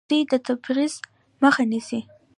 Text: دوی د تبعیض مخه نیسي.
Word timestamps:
دوی 0.09 0.21
د 0.31 0.33
تبعیض 0.45 0.93
مخه 1.43 1.63
نیسي. 1.71 1.99